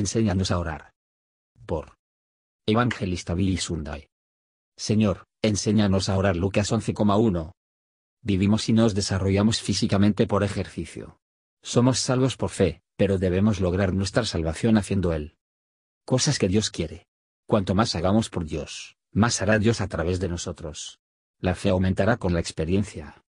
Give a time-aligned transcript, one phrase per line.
[0.00, 0.92] enséñanos a orar.
[1.66, 1.96] Por
[2.66, 4.08] Evangelista Billy Sunday.
[4.76, 7.52] Señor, enséñanos a orar Lucas 11,1.
[8.22, 11.20] Vivimos y nos desarrollamos físicamente por ejercicio.
[11.62, 15.36] Somos salvos por fe, pero debemos lograr nuestra salvación haciendo Él.
[16.04, 17.06] Cosas que Dios quiere.
[17.46, 21.00] Cuanto más hagamos por Dios, más hará Dios a través de nosotros.
[21.38, 23.22] La fe aumentará con la experiencia.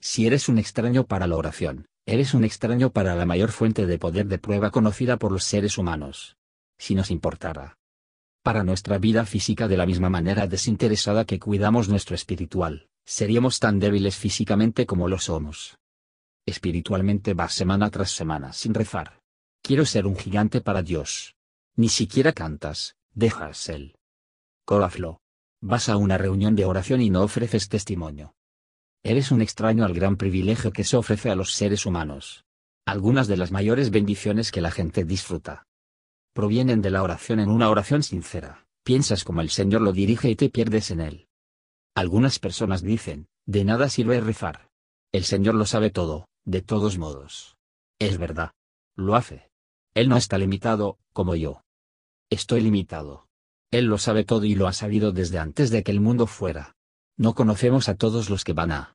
[0.00, 3.98] Si eres un extraño para la oración, eres un extraño para la mayor fuente de
[3.98, 6.38] poder de prueba conocida por los seres humanos.
[6.78, 7.76] Si nos importara.
[8.42, 13.78] Para nuestra vida física de la misma manera desinteresada que cuidamos nuestro espiritual, seríamos tan
[13.78, 15.76] débiles físicamente como lo somos.
[16.46, 19.20] Espiritualmente vas semana tras semana sin rezar.
[19.60, 21.34] Quiero ser un gigante para Dios.
[21.76, 23.96] Ni siquiera cantas, dejas él.
[24.64, 25.20] Corazlo.
[25.60, 28.32] Vas a una reunión de oración y no ofreces testimonio.
[29.02, 32.44] Eres un extraño al gran privilegio que se ofrece a los seres humanos.
[32.86, 35.64] Algunas de las mayores bendiciones que la gente disfruta
[36.38, 38.64] provienen de la oración en una oración sincera.
[38.84, 41.26] Piensas como el Señor lo dirige y te pierdes en él.
[41.96, 44.70] Algunas personas dicen, de nada sirve rezar.
[45.10, 47.56] El Señor lo sabe todo, de todos modos.
[47.98, 48.52] Es verdad.
[48.94, 49.50] Lo hace.
[49.94, 51.62] Él no está limitado, como yo.
[52.30, 53.26] Estoy limitado.
[53.72, 56.76] Él lo sabe todo y lo ha sabido desde antes de que el mundo fuera.
[57.18, 58.94] No conocemos a todos los que van a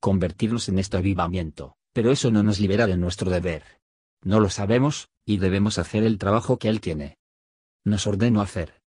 [0.00, 3.64] convertirlos en este avivamiento, pero eso no nos libera de nuestro deber.
[4.22, 7.16] No lo sabemos, y debemos hacer el trabajo que Él tiene.
[7.84, 8.82] Nos ordenó hacer.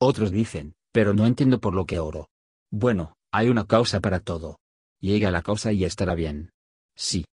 [0.00, 2.28] Otros dicen, pero no entiendo por lo que oro.
[2.70, 4.58] Bueno, hay una causa para todo.
[5.00, 6.50] Llega la causa y estará bien.
[6.96, 7.26] Sí.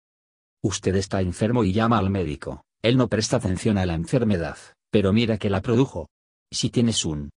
[0.62, 4.58] Usted está enfermo y llama al médico, él no presta atención a la enfermedad,
[4.92, 6.10] pero mira que la produjo.
[6.52, 7.32] Si tienes un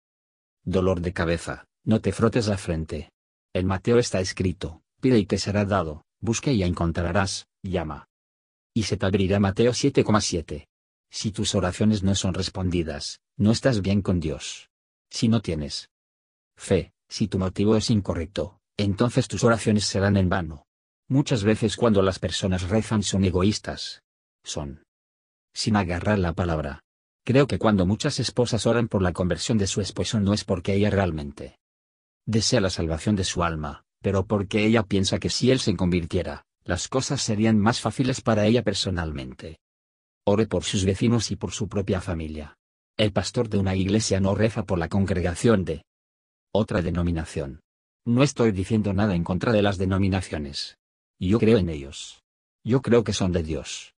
[0.65, 3.09] dolor de cabeza, no te frotes la frente.
[3.57, 8.07] En Mateo está escrito, pide y te será dado, busca y encontrarás, llama.
[8.71, 10.67] Y se te abrirá Mateo 7,7.
[11.09, 14.69] Si tus oraciones no son respondidas, no estás bien con Dios.
[15.09, 15.89] Si no tienes
[16.55, 20.67] fe, si tu motivo es incorrecto, entonces tus oraciones serán en vano.
[21.07, 24.03] Muchas veces cuando las personas rezan son egoístas.
[24.43, 24.83] Son.
[25.51, 26.83] Sin agarrar la palabra.
[27.25, 30.75] Creo que cuando muchas esposas oran por la conversión de su esposo no es porque
[30.75, 31.57] ella realmente
[32.27, 36.43] desea la salvación de su alma, pero porque ella piensa que si él se convirtiera,
[36.63, 39.57] las cosas serían más fáciles para ella personalmente.
[40.25, 42.57] Ore por sus vecinos y por su propia familia.
[42.97, 45.83] El pastor de una iglesia no reza por la congregación de
[46.53, 47.61] otra denominación.
[48.05, 50.77] No estoy diciendo nada en contra de las denominaciones.
[51.19, 52.23] Yo creo en ellos.
[52.65, 53.93] Yo creo que son de Dios.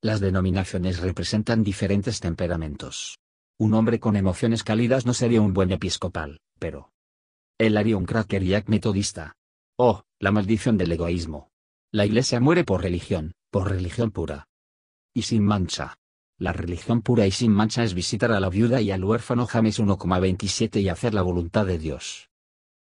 [0.00, 3.18] Las denominaciones representan diferentes temperamentos.
[3.58, 6.90] Un hombre con emociones cálidas no sería un buen episcopal, pero...
[7.58, 9.36] Él haría un cracker yak metodista.
[9.76, 11.50] Oh, la maldición del egoísmo.
[11.90, 14.46] La iglesia muere por religión, por religión pura.
[15.12, 15.98] Y sin mancha.
[16.38, 19.80] La religión pura y sin mancha es visitar a la viuda y al huérfano James
[19.80, 22.30] 1,27 y hacer la voluntad de Dios.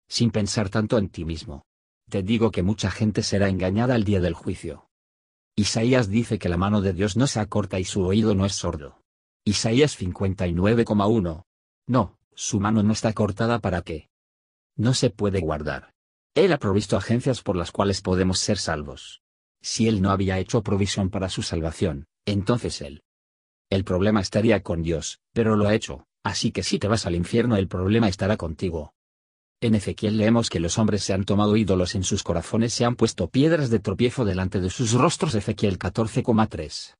[0.08, 1.64] Sin pensar tanto en ti mismo.
[2.08, 4.88] Te digo que mucha gente será engañada al día del juicio.
[5.56, 8.54] Isaías dice que la mano de Dios no se acorta y su oído no es
[8.54, 9.02] sordo.
[9.44, 11.44] Isaías 59,1.
[11.88, 14.09] No, su mano no está cortada para qué.
[14.80, 15.92] No se puede guardar.
[16.34, 19.20] Él ha provisto agencias por las cuales podemos ser salvos.
[19.60, 23.02] Si él no había hecho provisión para su salvación, entonces él.
[23.68, 27.14] El problema estaría con Dios, pero lo ha hecho, así que si te vas al
[27.14, 28.94] infierno el problema estará contigo.
[29.60, 32.96] En Ezequiel leemos que los hombres se han tomado ídolos en sus corazones, se han
[32.96, 35.34] puesto piedras de tropiezo delante de sus rostros.
[35.34, 36.94] Ezequiel 14,3.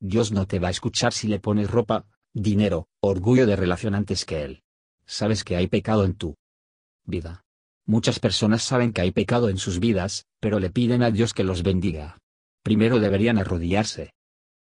[0.00, 2.04] Dios no te va a escuchar si le pones ropa,
[2.34, 4.64] dinero, orgullo de relación antes que Él.
[5.06, 6.36] Sabes que hay pecado en tu
[7.06, 7.44] vida.
[7.86, 11.44] Muchas personas saben que hay pecado en sus vidas, pero le piden a Dios que
[11.44, 12.18] los bendiga.
[12.62, 14.12] Primero deberían arrodillarse.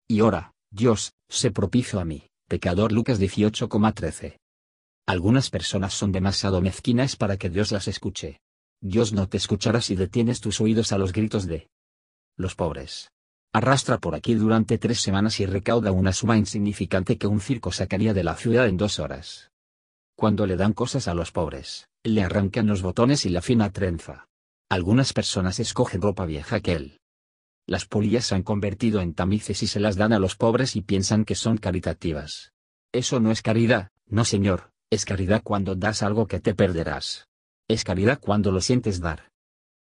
[0.08, 4.38] Y ora, Dios, sé propicio a mí, pecador Lucas 18,13.
[5.06, 8.40] Algunas personas son demasiado mezquinas para que Dios las escuche.
[8.82, 11.70] Dios no te escuchará si detienes tus oídos a los gritos de
[12.36, 13.12] los pobres.
[13.54, 18.14] Arrastra por aquí durante tres semanas y recauda una suma insignificante que un circo sacaría
[18.14, 19.52] de la ciudad en dos horas.
[20.16, 24.28] Cuando le dan cosas a los pobres, le arrancan los botones y la fina trenza.
[24.70, 27.00] Algunas personas escogen ropa vieja que él.
[27.66, 30.82] Las polillas se han convertido en tamices y se las dan a los pobres y
[30.82, 32.52] piensan que son caritativas.
[32.92, 37.30] Eso no es caridad, no señor, es caridad cuando das algo que te perderás.
[37.70, 39.32] Es caridad cuando lo sientes dar.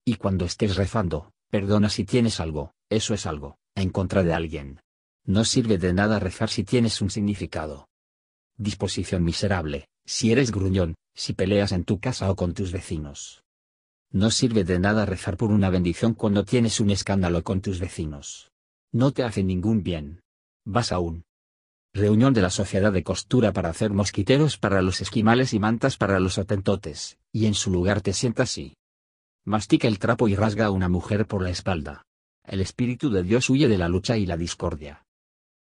[0.03, 4.81] Y cuando estés rezando, perdona si tienes algo, eso es algo, en contra de alguien.
[5.25, 7.87] No sirve de nada rezar si tienes un significado.
[8.57, 13.43] Disposición miserable, si eres gruñón, si peleas en tu casa o con tus vecinos.
[14.11, 18.49] No sirve de nada rezar por una bendición cuando tienes un escándalo con tus vecinos.
[18.91, 20.21] No te hace ningún bien.
[20.65, 21.25] Vas a un
[21.93, 26.19] reunión de la sociedad de costura para hacer mosquiteros para los esquimales y mantas para
[26.19, 28.73] los atentotes, y en su lugar te sientas y
[29.45, 32.07] mastica el trapo y rasga a una mujer por la espalda.
[32.47, 35.05] El Espíritu de Dios huye de la lucha y la discordia.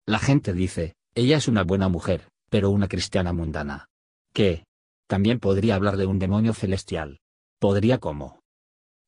[0.04, 3.88] La gente dice, ella es una buena mujer, pero una cristiana mundana.
[4.32, 4.64] ¿Qué?
[5.06, 7.20] También podría hablar de un demonio celestial.
[7.58, 8.40] ¿Podría cómo?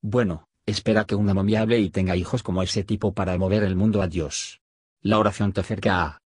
[0.02, 3.74] Bueno, espera que una momia hable y tenga hijos como ese tipo para mover el
[3.74, 4.60] mundo a Dios.
[5.00, 6.22] La oración te acerca a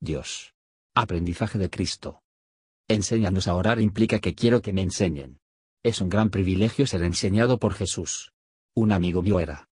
[0.00, 0.54] Dios.
[0.94, 2.22] Aprendizaje de Cristo.
[2.88, 5.38] Enséñanos a orar implica que quiero que me enseñen.
[5.82, 8.32] Es un gran privilegio ser enseñado por Jesús.
[8.74, 9.68] Un amigo mío era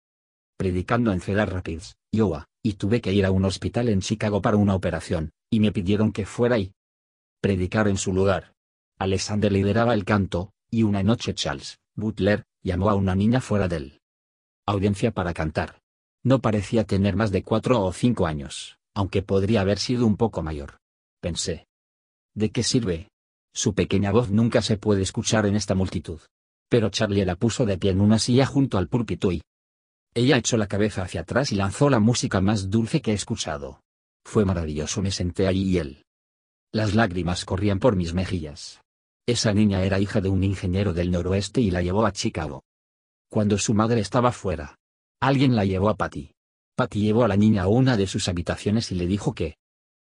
[0.57, 4.57] predicando en Cedar Rapids, Iowa, y tuve que ir a un hospital en Chicago para
[4.57, 6.73] una operación, y me pidieron que fuera y
[7.41, 8.53] predicar en su lugar.
[8.97, 13.99] Alexander lideraba el canto, y una noche Charles, Butler, llamó a una niña fuera del
[14.65, 15.81] audiencia para cantar.
[16.23, 20.43] No parecía tener más de cuatro o cinco años aunque podría haber sido un poco
[20.43, 20.79] mayor.
[21.21, 21.67] Pensé.
[22.35, 23.07] ¿De qué sirve?
[23.53, 26.19] Su pequeña voz nunca se puede escuchar en esta multitud.
[26.69, 29.41] Pero Charlie la puso de pie en una silla junto al púlpito y...
[30.13, 33.79] Ella echó la cabeza hacia atrás y lanzó la música más dulce que he escuchado.
[34.25, 36.03] Fue maravilloso, me senté allí y él.
[36.71, 38.81] Las lágrimas corrían por mis mejillas.
[39.25, 42.63] Esa niña era hija de un ingeniero del noroeste y la llevó a Chicago.
[43.27, 44.77] Cuando su madre estaba fuera.
[45.19, 46.31] Alguien la llevó a Patty.
[46.75, 49.57] Patty llevó a la niña a una de sus habitaciones y le dijo que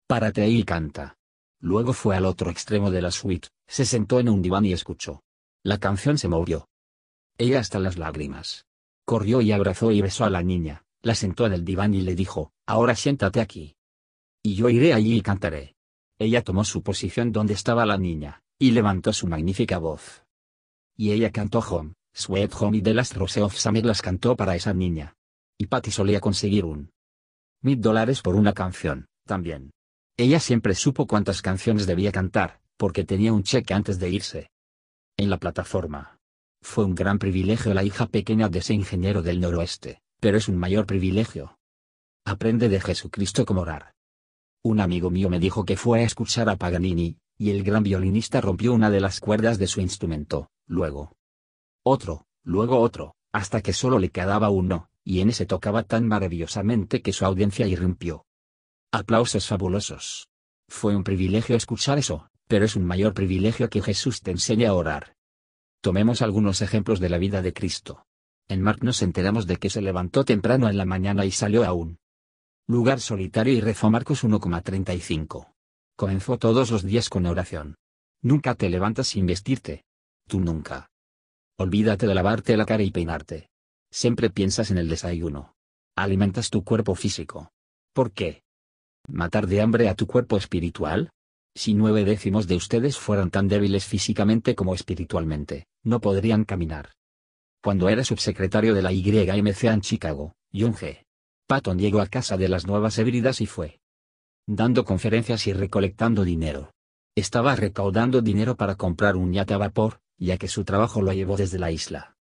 [0.06, 1.16] párate ahí y canta.
[1.58, 5.22] Luego fue al otro extremo de la suite, se sentó en un diván y escuchó.
[5.64, 6.68] La canción se movió.
[7.38, 8.66] Ella hasta las lágrimas.
[9.06, 12.14] Corrió y abrazó y besó a la niña, la sentó en el diván y le
[12.14, 13.74] dijo, ahora siéntate aquí.
[14.42, 15.76] Y yo iré allí y cantaré.
[16.22, 20.24] Ella tomó su posición donde estaba la niña, y levantó su magnífica voz.
[20.96, 24.54] Y ella cantó Home, Sweet Home y The Last Rose of Summer las cantó para
[24.54, 25.14] esa niña
[25.62, 26.90] y Patty solía conseguir un
[27.62, 29.70] mil dólares por una canción, también.
[30.16, 34.50] Ella siempre supo cuántas canciones debía cantar, porque tenía un cheque antes de irse.
[35.16, 36.18] En la plataforma.
[36.60, 40.56] Fue un gran privilegio la hija pequeña de ese ingeniero del noroeste, pero es un
[40.56, 41.56] mayor privilegio.
[42.24, 43.94] Aprende de Jesucristo cómo orar.
[44.64, 48.40] Un amigo mío me dijo que fue a escuchar a Paganini, y el gran violinista
[48.40, 51.16] rompió una de las cuerdas de su instrumento, luego
[51.84, 57.02] otro, luego otro, hasta que solo le quedaba uno, y en ese tocaba tan maravillosamente
[57.02, 58.24] que su audiencia irrumpió.
[58.92, 60.28] Aplausos fabulosos.
[60.68, 64.74] Fue un privilegio escuchar eso, pero es un mayor privilegio que Jesús te enseñe a
[64.74, 65.16] orar.
[65.80, 68.06] Tomemos algunos ejemplos de la vida de Cristo.
[68.46, 71.72] En Mark nos enteramos de que se levantó temprano en la mañana y salió a
[71.72, 71.98] un
[72.66, 75.52] lugar solitario y rezó Marcos 1,35.
[75.96, 77.76] Comenzó todos los días con oración.
[78.22, 79.84] Nunca te levantas sin vestirte.
[80.28, 80.90] Tú nunca.
[81.58, 83.48] Olvídate de lavarte la cara y peinarte.
[83.90, 85.54] Siempre piensas en el desayuno.
[85.96, 87.50] Alimentas tu cuerpo físico.
[87.92, 88.42] ¿Por qué?
[89.08, 91.10] ¿Matar de hambre a tu cuerpo espiritual?
[91.54, 96.92] Si nueve décimos de ustedes fueran tan débiles físicamente como espiritualmente, no podrían caminar.
[97.62, 101.01] Cuando era subsecretario de la YMCA en Chicago, John G.
[101.52, 103.78] Patton llegó a casa de las nuevas híbridas y fue
[104.46, 106.72] dando conferencias y recolectando dinero.
[107.14, 111.36] Estaba recaudando dinero para comprar un yate a vapor, ya que su trabajo lo llevó
[111.36, 112.16] desde la isla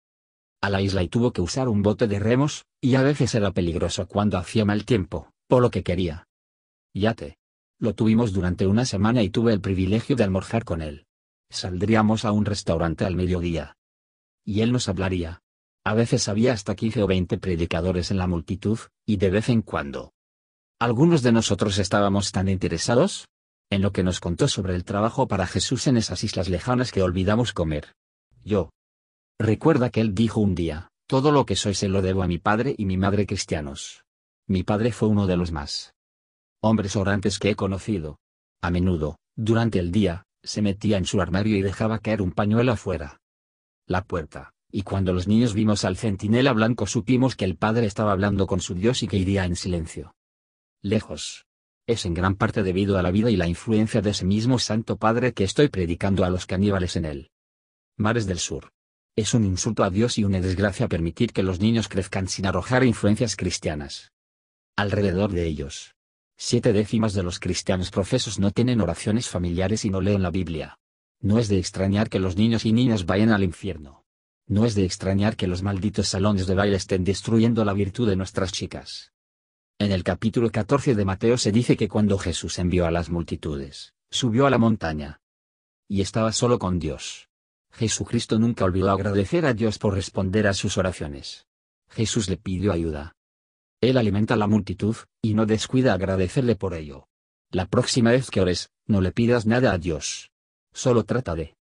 [0.60, 3.52] a la isla y tuvo que usar un bote de remos, y a veces era
[3.52, 6.26] peligroso cuando hacía mal tiempo, por lo que quería.
[6.92, 7.38] Yate.
[7.78, 11.06] Lo tuvimos durante una semana y tuve el privilegio de almorzar con él.
[11.50, 13.76] Saldríamos a un restaurante al mediodía.
[14.44, 15.40] Y él nos hablaría.
[15.84, 19.62] A veces había hasta 15 o 20 predicadores en la multitud, y de vez en
[19.62, 20.12] cuando.
[20.78, 23.26] Algunos de nosotros estábamos tan interesados
[23.70, 27.02] en lo que nos contó sobre el trabajo para Jesús en esas islas lejanas que
[27.02, 27.94] olvidamos comer.
[28.42, 28.70] Yo,
[29.40, 32.36] Recuerda que él dijo un día, todo lo que soy se lo debo a mi
[32.36, 34.04] padre y mi madre cristianos.
[34.46, 35.94] Mi padre fue uno de los más
[36.60, 38.18] hombres orantes que he conocido.
[38.60, 42.72] A menudo, durante el día, se metía en su armario y dejaba caer un pañuelo
[42.72, 43.16] afuera.
[43.86, 48.12] La puerta, y cuando los niños vimos al centinela blanco supimos que el padre estaba
[48.12, 50.14] hablando con su Dios y que iría en silencio.
[50.82, 51.46] Lejos.
[51.86, 54.96] Es en gran parte debido a la vida y la influencia de ese mismo Santo
[54.96, 57.30] Padre que estoy predicando a los caníbales en él.
[57.96, 58.70] Mares del Sur.
[59.16, 62.84] Es un insulto a Dios y una desgracia permitir que los niños crezcan sin arrojar
[62.84, 64.12] influencias cristianas.
[64.76, 65.96] Alrededor de ellos.
[66.36, 70.78] Siete décimas de los cristianos profesos no tienen oraciones familiares y no leen la Biblia.
[71.20, 73.99] No es de extrañar que los niños y niñas vayan al infierno.
[74.50, 78.16] No es de extrañar que los malditos salones de baile estén destruyendo la virtud de
[78.16, 79.12] nuestras chicas.
[79.78, 83.94] En el capítulo 14 de Mateo se dice que cuando Jesús envió a las multitudes,
[84.10, 85.20] subió a la montaña.
[85.88, 87.28] Y estaba solo con Dios.
[87.70, 91.46] Jesucristo nunca olvidó agradecer a Dios por responder a sus oraciones.
[91.88, 93.14] Jesús le pidió ayuda.
[93.80, 97.06] Él alimenta a la multitud, y no descuida agradecerle por ello.
[97.52, 100.32] La próxima vez que ores, no le pidas nada a Dios.
[100.72, 101.54] Solo trata de.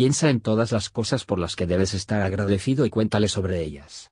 [0.00, 4.10] Piensa en todas las cosas por las que debes estar agradecido y cuéntale sobre ellas.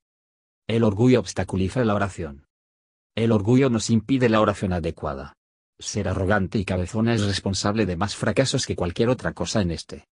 [0.67, 2.45] El orgullo obstaculiza la oración.
[3.15, 5.33] El orgullo nos impide la oración adecuada.
[5.79, 10.05] Ser arrogante y cabezona es responsable de más fracasos que cualquier otra cosa en este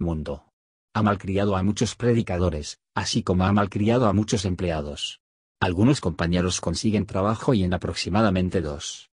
[0.00, 0.48] mundo.
[0.94, 5.20] Ha malcriado a muchos predicadores, así como ha malcriado a muchos empleados.
[5.60, 9.10] Algunos compañeros consiguen trabajo y en aproximadamente dos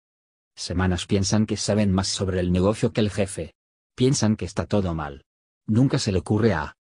[0.56, 3.54] semanas piensan que saben más sobre el negocio que el jefe.
[3.94, 5.24] Piensan que está todo mal.
[5.66, 6.76] Nunca se le ocurre a.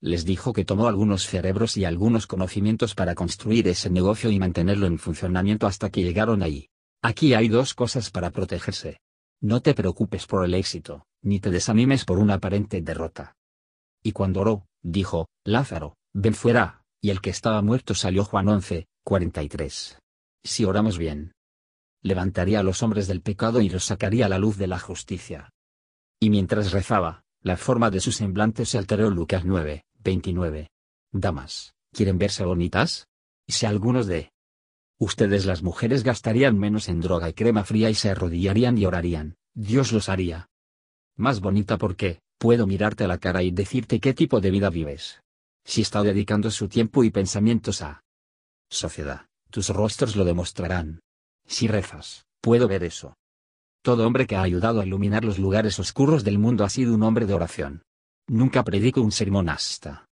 [0.00, 4.86] Les dijo que tomó algunos cerebros y algunos conocimientos para construir ese negocio y mantenerlo
[4.86, 6.68] en funcionamiento hasta que llegaron ahí.
[7.02, 8.98] Aquí hay dos cosas para protegerse.
[9.40, 13.36] No te preocupes por el éxito, ni te desanimes por una aparente derrota.
[14.02, 18.86] Y cuando oró, dijo, Lázaro, ven fuera, y el que estaba muerto salió Juan 11,
[19.04, 19.98] 43.
[20.44, 21.32] Si oramos bien,
[22.02, 25.50] levantaría a los hombres del pecado y los sacaría a la luz de la justicia.
[26.20, 30.70] Y mientras rezaba, la forma de su semblante se alteró Lucas 9, 29.
[31.12, 33.08] Damas, ¿quieren verse bonitas?
[33.46, 34.30] ¿Y si algunos de
[34.98, 39.34] ustedes las mujeres gastarían menos en droga y crema fría y se arrodillarían y orarían,
[39.54, 40.48] Dios los haría.
[41.16, 45.20] Más bonita porque, puedo mirarte a la cara y decirte qué tipo de vida vives.
[45.64, 48.02] Si está dedicando su tiempo y pensamientos a
[48.70, 51.00] sociedad, tus rostros lo demostrarán.
[51.46, 53.16] Si rezas, puedo ver eso.
[53.82, 57.02] Todo hombre que ha ayudado a iluminar los lugares oscuros del mundo ha sido un
[57.02, 57.82] hombre de oración.
[58.28, 60.06] Nunca predico un sermón hasta.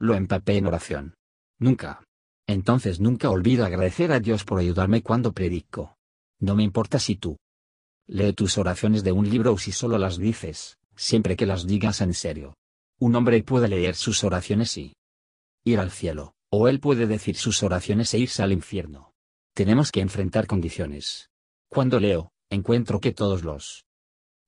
[0.00, 1.14] Lo empapé en oración.
[1.60, 2.02] Nunca.
[2.48, 5.96] Entonces nunca olvido agradecer a Dios por ayudarme cuando predico.
[6.40, 7.36] No me importa si tú
[8.08, 12.00] lee tus oraciones de un libro o si solo las dices, siempre que las digas
[12.00, 12.54] en serio.
[12.98, 14.94] Un hombre puede leer sus oraciones y
[15.64, 19.12] ir al cielo, o él puede decir sus oraciones e irse al infierno.
[19.54, 21.30] Tenemos que enfrentar condiciones.
[21.68, 23.86] Cuando leo, encuentro que todos los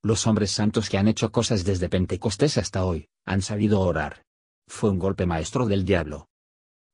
[0.02, 4.24] los hombres santos que han hecho cosas desde Pentecostés hasta hoy, han sabido orar.
[4.68, 6.28] Fue un golpe maestro del diablo.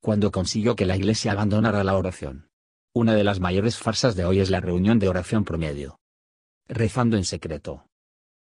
[0.00, 2.49] Cuando consiguió que la iglesia abandonara la oración.
[2.94, 5.99] Una de las mayores farsas de hoy es la reunión de oración promedio.
[6.66, 7.87] Rezando en secreto.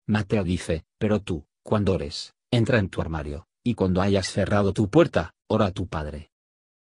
[0.07, 4.89] Mateo dice, pero tú, cuando ores, entra en tu armario, y cuando hayas cerrado tu
[4.91, 6.31] puerta, ora a tu Padre.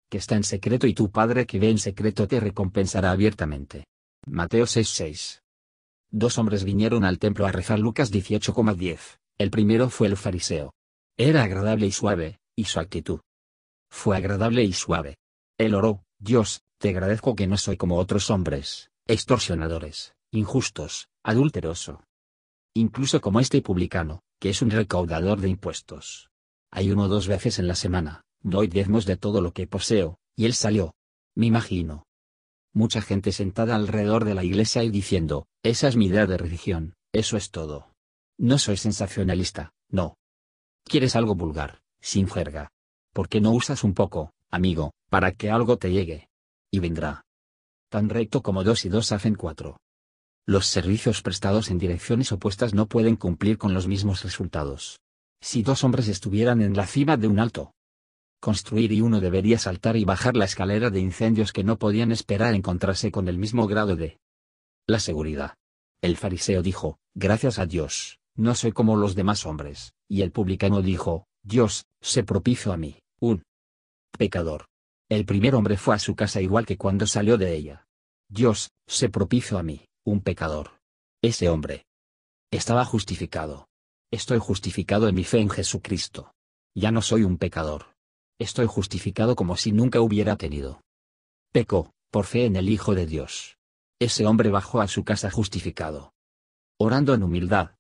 [0.10, 3.86] Que está en secreto y tu Padre que ve en secreto te recompensará abiertamente.
[4.28, 5.45] Mateo 6:6.
[6.18, 9.20] Dos hombres vinieron al templo a rezar Lucas 18,10.
[9.38, 10.72] El primero fue el fariseo.
[11.18, 13.20] Era agradable y suave, y su actitud
[13.90, 15.18] fue agradable y suave.
[15.58, 22.06] Él oró, Dios, te agradezco que no soy como otros hombres, extorsionadores, injustos, adúlteroso.
[22.74, 26.30] Incluso como este publicano, que es un recaudador de impuestos.
[26.72, 30.46] Hay uno dos veces en la semana, doy diezmos de todo lo que poseo, y
[30.46, 30.96] él salió.
[31.36, 32.06] Me imagino,
[32.76, 36.94] mucha gente sentada alrededor de la iglesia y diciendo, esa es mi idea de religión,
[37.14, 37.88] eso es todo.
[38.38, 40.18] No soy sensacionalista, no.
[40.84, 42.70] ¿Quieres algo vulgar, sin jerga?
[43.14, 46.28] ¿Por qué no usas un poco, amigo, para que algo te llegue?
[46.70, 47.24] Y vendrá.
[47.90, 49.78] Tan recto como dos y dos hacen cuatro.
[50.46, 55.00] Los servicios prestados en direcciones opuestas no pueden cumplir con los mismos resultados.
[55.42, 57.72] Si dos hombres estuvieran en la cima de un alto,
[58.46, 62.54] construir y uno debería saltar y bajar la escalera de incendios que no podían esperar
[62.54, 64.20] encontrarse con el mismo grado de
[64.86, 65.56] la seguridad.
[66.00, 70.84] El fariseo dijo, gracias a Dios, no soy como los demás hombres, y el publicano
[70.84, 73.42] dijo, Dios, se propicio a mí, un
[74.16, 74.68] pecador.
[75.10, 77.88] El primer hombre fue a su casa igual que cuando salió de ella.
[78.30, 80.80] Dios, se propicio a mí, un pecador.
[81.24, 81.88] Ese hombre
[82.52, 83.70] estaba justificado.
[84.12, 86.32] Estoy justificado en mi fe en Jesucristo.
[86.76, 87.95] Ya no soy un pecador.
[88.38, 90.82] Estoy justificado como si nunca hubiera tenido.
[91.54, 93.58] Pecó, por fe en el Hijo de Dios.
[93.98, 96.14] Ese hombre bajó a su casa justificado.
[96.78, 97.76] Orando en humildad.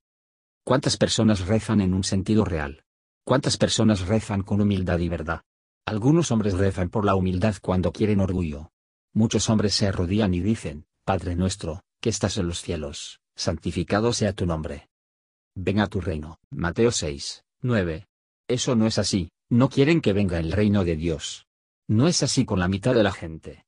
[0.63, 2.85] ¿Cuántas personas rezan en un sentido real?
[3.25, 5.41] ¿Cuántas personas rezan con humildad y verdad?
[5.85, 8.71] Algunos hombres rezan por la humildad cuando quieren orgullo.
[9.13, 14.31] Muchos hombres se arrodillan y dicen, Padre nuestro, que estás en los cielos, santificado sea
[14.31, 14.87] tu nombre.
[15.53, 16.39] Ven a tu reino.
[16.49, 18.07] Mateo 6, 9.
[18.47, 21.47] Eso no es así, no quieren que venga el reino de Dios.
[21.87, 23.65] No es así con la mitad de la gente.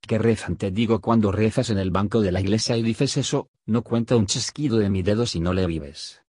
[0.00, 3.48] Que rezan te digo cuando rezas en el banco de la iglesia y dices eso,
[3.64, 6.22] no cuenta un chasquido de mi dedo si no le vives.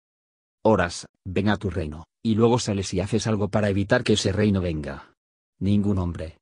[0.63, 4.31] Oras, ven a tu reino, y luego sales y haces algo para evitar que ese
[4.31, 5.13] reino venga.
[5.59, 6.37] Ningún hombre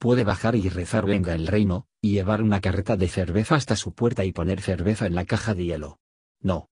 [0.00, 3.92] puede bajar y rezar venga el reino, y llevar una carreta de cerveza hasta su
[3.92, 5.98] puerta y poner cerveza en la caja de hielo.
[6.40, 6.70] No.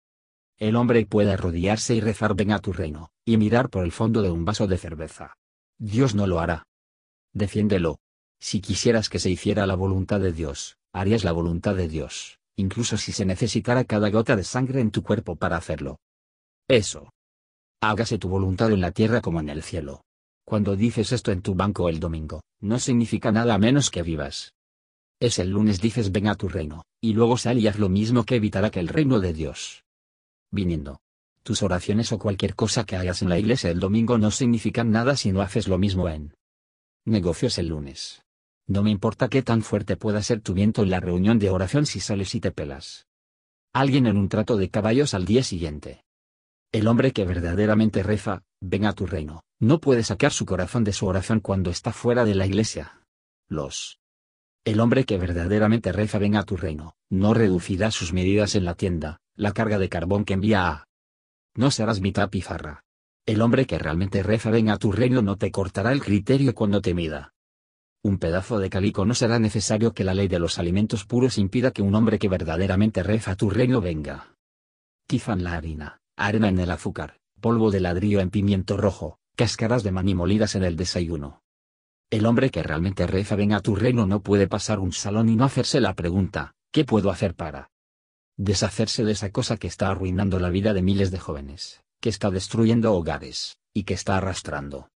[0.58, 4.22] El hombre puede arrodillarse y rezar ven a tu reino, y mirar por el fondo
[4.22, 5.34] de un vaso de cerveza.
[5.78, 6.66] Dios no lo hará.
[7.32, 7.98] Defiéndelo.
[8.40, 12.96] Si quisieras que se hiciera la voluntad de Dios, harías la voluntad de Dios, incluso
[12.96, 15.98] si se necesitara cada gota de sangre en tu cuerpo para hacerlo.
[16.68, 17.12] Eso.
[17.80, 20.04] Hágase tu voluntad en la tierra como en el cielo.
[20.44, 24.54] Cuando dices esto en tu banco el domingo, no significa nada menos que vivas.
[25.20, 28.24] Es el lunes dices ven a tu reino, y luego sal y haz lo mismo
[28.24, 29.84] que evitará que el reino de Dios.
[30.52, 31.00] Viniendo.
[31.42, 35.16] Tus oraciones o cualquier cosa que hagas en la iglesia el domingo no significan nada
[35.16, 36.34] si no haces lo mismo en
[37.04, 38.22] negocios el lunes.
[38.68, 41.86] No me importa qué tan fuerte pueda ser tu viento en la reunión de oración
[41.86, 43.06] si sales y te pelas.
[43.72, 46.04] Alguien en un trato de caballos al día siguiente.
[46.70, 50.92] El hombre que verdaderamente reza, ven a tu reino, no puede sacar su corazón de
[50.92, 53.00] su oración cuando está fuera de la iglesia.
[53.48, 53.98] Los.
[54.64, 58.74] El hombre que verdaderamente reza ven a tu reino, no reducirá sus medidas en la
[58.74, 60.88] tienda, la carga de carbón que envía a.
[61.54, 62.84] No serás mitad pizarra.
[63.24, 66.80] El hombre que realmente reza ven a tu reino no te cortará el criterio cuando
[66.80, 67.32] te mida.
[68.02, 71.70] Un pedazo de calico no será necesario que la ley de los alimentos puros impida
[71.70, 74.36] que un hombre que verdaderamente reza a tu reino venga.
[75.06, 79.92] Tizan la harina arena en el azúcar, polvo de ladrillo en pimiento rojo, cáscaras de
[79.92, 81.42] maní molidas en el desayuno.
[82.10, 85.36] El hombre que realmente reza ven a tu reino no puede pasar un salón y
[85.36, 87.71] no hacerse la pregunta, ¿qué puedo hacer para
[88.44, 92.30] deshacerse de esa cosa que está arruinando la vida de miles de jóvenes, que está
[92.30, 94.88] destruyendo hogares, y que está arrastrando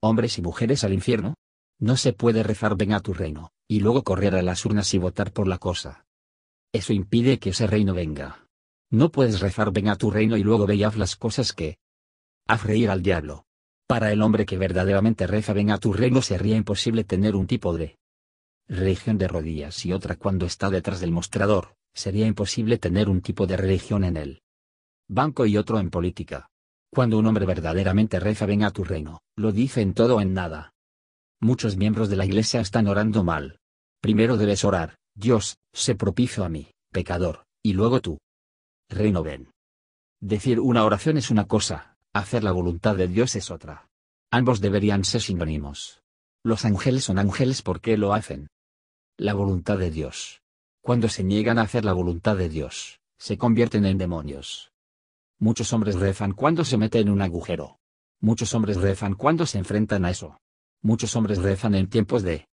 [0.00, 1.34] hombres y mujeres al infierno?
[1.80, 4.98] No se puede rezar ven a tu reino, y luego correr a las urnas y
[4.98, 6.04] votar por la cosa.
[6.72, 8.46] Eso impide que ese reino venga.
[8.90, 11.78] No puedes rezar ven a tu reino y luego ve y haz las cosas que
[12.46, 13.46] haz reír al diablo.
[13.86, 17.74] Para el hombre que verdaderamente reza ven a tu reino sería imposible tener un tipo
[17.74, 17.96] de
[18.68, 23.46] religión de rodillas y otra cuando está detrás del mostrador, sería imposible tener un tipo
[23.46, 24.42] de religión en el
[25.08, 26.48] banco y otro en política.
[26.92, 30.34] Cuando un hombre verdaderamente reza ven a tu reino, lo dice en todo o en
[30.34, 30.72] nada.
[31.40, 33.58] Muchos miembros de la iglesia están orando mal.
[34.00, 38.18] Primero debes orar, Dios, sé propicio a mí, pecador, y luego tú
[38.88, 39.50] reino ven.
[40.20, 43.88] Decir una oración es una cosa, hacer la voluntad de Dios es otra.
[44.30, 46.00] Ambos deberían ser sinónimos.
[46.44, 48.48] Los ángeles son ángeles porque lo hacen.
[49.18, 50.42] La voluntad de Dios.
[50.84, 54.70] Cuando se niegan a hacer la voluntad de Dios, se convierten en demonios.
[55.38, 57.80] Muchos hombres rezan cuando se meten en un agujero.
[58.20, 60.42] Muchos hombres rezan cuando se enfrentan a eso.
[60.82, 62.50] Muchos hombres rezan en tiempos de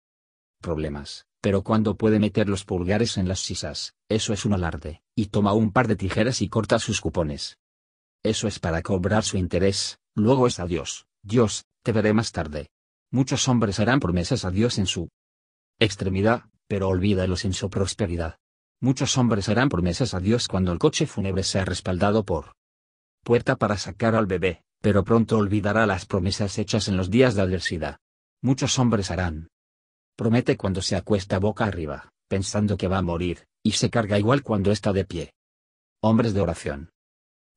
[0.61, 5.29] problemas, pero cuando puede meter los pulgares en las sisas, eso es un alarde, y
[5.29, 7.57] toma un par de tijeras y corta sus cupones.
[8.23, 12.69] Eso es para cobrar su interés, luego es adiós, Dios, te veré más tarde.
[13.11, 15.09] Muchos hombres harán promesas a Dios en su
[15.79, 18.39] extremidad, pero olvídalos en su prosperidad.
[18.81, 22.53] Muchos hombres harán promesas a Dios cuando el coche fúnebre sea respaldado por
[23.25, 27.43] puerta para sacar al bebé, pero pronto olvidará las promesas hechas en los días de
[27.43, 27.99] adversidad.
[28.41, 29.49] Muchos hombres harán
[30.17, 34.43] promete cuando se acuesta boca arriba, pensando que va a morir, y se carga igual
[34.43, 35.33] cuando está de pie.
[36.03, 36.91] Hombres de oración.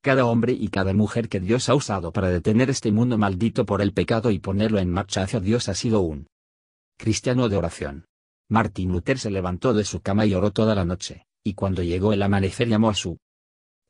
[0.04, 3.82] Cada hombre y cada mujer que Dios ha usado para detener este mundo maldito por
[3.82, 6.28] el pecado y ponerlo en marcha hacia Dios ha sido un
[6.98, 8.06] cristiano de oración.
[8.52, 12.12] Martin Luther se levantó de su cama y oró toda la noche, y cuando llegó
[12.12, 13.18] el amanecer llamó a su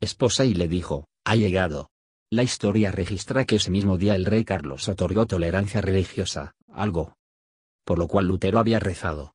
[0.00, 1.90] esposa y le dijo, ha llegado.
[2.30, 7.16] La historia registra que ese mismo día el rey Carlos otorgó tolerancia religiosa, algo
[7.84, 9.34] por lo cual Lutero había rezado.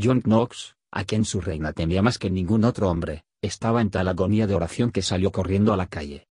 [0.00, 4.06] John Knox, a quien su reina temía más que ningún otro hombre, estaba en tal
[4.06, 6.28] agonía de oración que salió corriendo a la calle.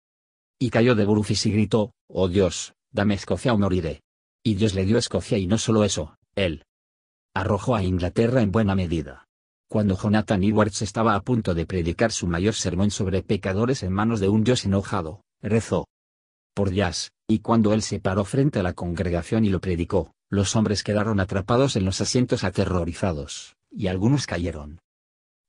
[0.59, 4.01] Y cayó de brucis y gritó, Oh Dios, dame Escocia o moriré.
[4.43, 6.65] Y Dios le dio Escocia y no solo eso, él
[7.33, 9.27] arrojó a Inglaterra en buena medida.
[9.69, 14.19] Cuando Jonathan Edwards estaba a punto de predicar su mayor sermón sobre pecadores en manos
[14.19, 15.87] de un Dios enojado, rezó
[16.55, 20.55] por Jazz, y cuando él se paró frente a la congregación y lo predicó, los
[20.55, 24.79] hombres quedaron atrapados en los asientos aterrorizados, y algunos cayeron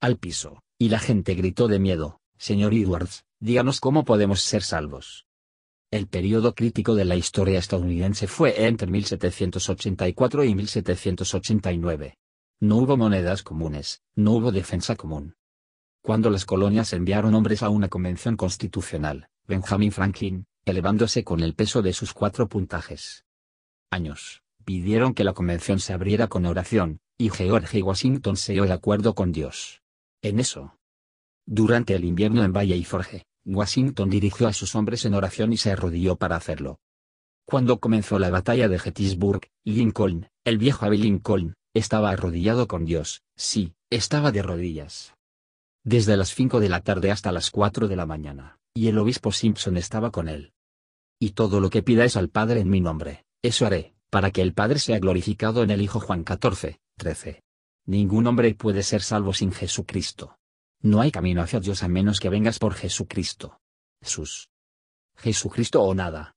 [0.00, 5.26] al piso, y la gente gritó de miedo, Señor Edwards, díganos cómo podemos ser salvos.
[5.92, 12.16] El periodo crítico de la historia estadounidense fue entre 1784 y 1789.
[12.60, 15.34] No hubo monedas comunes, no hubo defensa común.
[16.00, 21.82] Cuando las colonias enviaron hombres a una convención constitucional, Benjamin Franklin, elevándose con el peso
[21.82, 23.24] de sus cuatro puntajes
[23.90, 28.72] años, pidieron que la convención se abriera con oración, y George Washington se dio de
[28.72, 29.82] acuerdo con Dios.
[30.22, 30.78] En eso.
[31.46, 35.56] Durante el invierno en Valle y Forge, Washington dirigió a sus hombres en oración y
[35.56, 36.78] se arrodilló para hacerlo.
[37.46, 43.22] Cuando comenzó la batalla de Gettysburg, Lincoln, el viejo Abe Lincoln, estaba arrodillado con Dios,
[43.36, 45.14] sí, estaba de rodillas.
[45.84, 49.32] Desde las 5 de la tarde hasta las 4 de la mañana, y el obispo
[49.32, 50.52] Simpson estaba con él.
[51.18, 54.52] Y todo lo que pidáis al Padre en mi nombre, eso haré, para que el
[54.52, 57.42] Padre sea glorificado en el Hijo Juan 14, 13.
[57.86, 60.38] Ningún hombre puede ser salvo sin Jesucristo.
[60.82, 63.60] No hay camino hacia Dios a menos que vengas por Jesucristo.
[64.02, 64.48] Jesús.
[65.16, 66.36] Jesucristo o nada.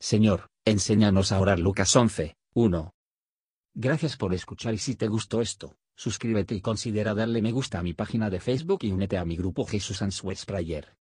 [0.00, 2.94] Señor, enséñanos a orar Lucas 11, 1.
[3.74, 7.84] Gracias por escuchar y si te gustó esto, suscríbete y considera darle me gusta a
[7.84, 10.97] mi página de Facebook y únete a mi grupo Jesús Answers Prayer.